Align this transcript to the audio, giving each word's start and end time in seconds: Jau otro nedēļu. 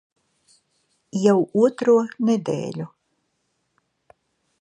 Jau 1.25 1.35
otro 1.67 1.95
nedēļu. 2.29 2.87